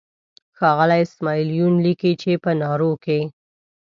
[0.57, 3.19] ښاغلی اسماعیل یون لیکي چې په نارو کې.